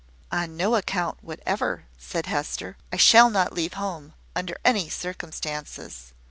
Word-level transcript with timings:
"On 0.31 0.57
no 0.57 0.73
account 0.75 1.19
whatever," 1.23 1.83
said 1.99 2.25
Hester. 2.25 2.75
"I 2.91 2.97
shall 2.97 3.29
not 3.29 3.53
leave 3.53 3.73
home, 3.75 4.15
under 4.35 4.55
any 4.65 4.89
circumstances." 4.89 6.11